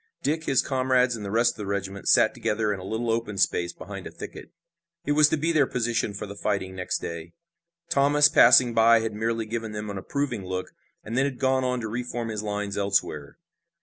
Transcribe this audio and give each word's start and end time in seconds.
Dick, 0.23 0.45
his 0.45 0.63
comrades 0.63 1.15
and 1.15 1.23
the 1.23 1.29
rest 1.29 1.51
of 1.53 1.57
the 1.57 1.65
regiment 1.67 2.07
sat 2.07 2.33
together 2.33 2.73
in 2.73 2.79
a 2.79 2.83
little 2.83 3.11
open 3.11 3.37
space 3.37 3.71
behind 3.71 4.07
a 4.07 4.11
thicket. 4.11 4.49
It 5.05 5.11
was 5.11 5.29
to 5.29 5.37
be 5.37 5.51
their 5.51 5.67
position 5.67 6.15
for 6.15 6.25
the 6.25 6.35
fighting 6.35 6.75
next 6.75 6.97
day. 7.01 7.33
Thomas, 7.87 8.27
passing 8.27 8.73
by, 8.73 9.01
had 9.01 9.13
merely 9.13 9.45
given 9.45 9.73
them 9.73 9.91
an 9.91 9.99
approving 9.99 10.43
look, 10.43 10.71
and 11.03 11.15
then 11.15 11.25
had 11.25 11.37
gone 11.37 11.63
on 11.63 11.81
to 11.81 11.87
re 11.87 12.01
form 12.01 12.29
his 12.29 12.41
lines 12.41 12.79
elsewhere. 12.79 13.37